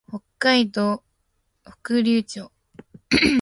[0.09, 1.03] 北海道
[1.63, 2.51] 北竜町